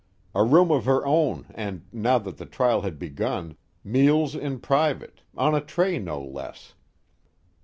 [0.33, 5.21] A room of her own and, now that the trial had begun, meals in private,
[5.37, 6.73] on a tray no less.